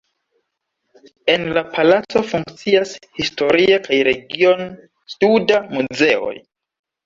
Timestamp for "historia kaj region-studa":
3.21-5.65